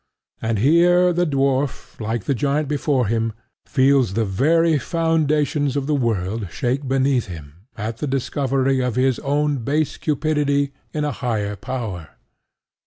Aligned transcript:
And 0.41 0.57
here 0.57 1.13
the 1.13 1.27
dwarf, 1.27 1.99
like 2.01 2.23
the 2.23 2.33
giant 2.33 2.67
before 2.67 3.05
him, 3.05 3.33
feels 3.67 4.15
the 4.15 4.25
very 4.25 4.79
foundations 4.79 5.75
of 5.77 5.85
the 5.85 5.93
world 5.93 6.47
shake 6.49 6.87
beneath 6.87 7.27
him 7.27 7.67
at 7.77 7.97
the 7.97 8.07
discovery 8.07 8.79
of 8.81 8.95
his 8.95 9.19
own 9.19 9.57
base 9.59 9.97
cupidity 9.97 10.73
in 10.91 11.05
a 11.05 11.11
higher 11.11 11.55
power. 11.55 12.15